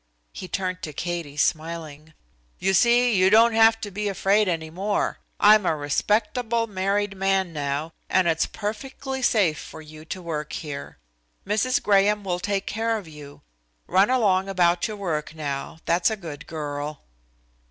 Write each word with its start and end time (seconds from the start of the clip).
He 0.33 0.47
turned 0.47 0.81
to 0.81 0.93
Katie, 0.93 1.37
smiling. 1.37 2.13
"You 2.57 2.73
see 2.73 3.15
you 3.15 3.29
don't 3.29 3.53
have 3.53 3.79
to 3.81 3.91
be 3.91 4.07
afraid 4.07 4.47
any 4.47 4.71
more. 4.71 5.19
I'm 5.39 5.63
a 5.63 5.75
respectable 5.75 6.65
married 6.65 7.15
man 7.15 7.53
now, 7.53 7.93
and 8.09 8.27
it's 8.27 8.47
perfectly 8.47 9.21
safe 9.21 9.59
for 9.59 9.79
you 9.79 10.03
to 10.05 10.19
work 10.19 10.53
here. 10.53 10.97
Mrs. 11.45 11.83
Graham 11.83 12.23
will 12.23 12.39
take 12.39 12.65
care 12.65 12.97
of 12.97 13.07
you. 13.07 13.41
Run 13.85 14.09
along 14.09 14.49
about 14.49 14.87
your 14.87 14.97
work 14.97 15.35
now, 15.35 15.77
that's 15.85 16.09
a 16.09 16.17
good 16.17 16.47
girl." 16.47 17.03